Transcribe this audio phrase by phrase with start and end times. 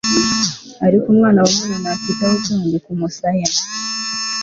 [0.85, 3.49] ariko umwana w'umuntu ntafite aho kurambika umusaya